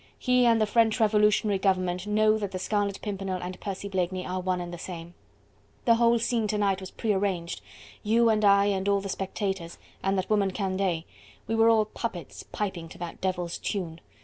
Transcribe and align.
He 0.17 0.47
and 0.47 0.59
the 0.59 0.65
French 0.65 0.99
Revolutionary 0.99 1.59
Government 1.59 2.07
know 2.07 2.35
that 2.39 2.49
the 2.51 2.57
Scarlet 2.57 2.99
Pimpernel 3.03 3.39
and 3.43 3.59
Percy 3.59 3.87
Blakeney 3.87 4.25
are 4.25 4.39
one 4.39 4.59
and 4.59 4.73
the 4.73 4.79
same. 4.79 5.13
The 5.85 5.93
whole 5.93 6.17
scene 6.17 6.47
to 6.47 6.57
night 6.57 6.79
was 6.79 6.89
prearranged: 6.89 7.61
you 8.01 8.27
and 8.31 8.43
I 8.43 8.65
and 8.65 8.89
all 8.89 9.01
the 9.01 9.09
spectators, 9.09 9.77
and 10.01 10.17
that 10.17 10.27
woman 10.27 10.49
Candeille 10.53 11.03
we 11.45 11.53
were 11.53 11.69
all 11.69 11.85
puppets 11.85 12.41
piping 12.51 12.89
to 12.89 12.97
that 12.97 13.21
devil's 13.21 13.59
tune. 13.59 14.01